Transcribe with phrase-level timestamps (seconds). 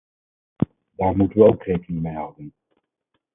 [0.95, 2.53] Daar moeten we ook rekening mee houden.